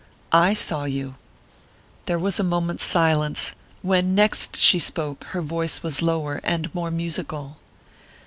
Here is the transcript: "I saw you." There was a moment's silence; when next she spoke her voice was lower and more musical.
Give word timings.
"I 0.33 0.55
saw 0.55 0.85
you." 0.85 1.13
There 2.07 2.17
was 2.17 2.39
a 2.39 2.43
moment's 2.43 2.83
silence; 2.83 3.53
when 3.83 4.15
next 4.15 4.57
she 4.57 4.79
spoke 4.79 5.25
her 5.25 5.43
voice 5.43 5.83
was 5.83 6.01
lower 6.01 6.41
and 6.43 6.73
more 6.73 6.89
musical. 6.89 7.57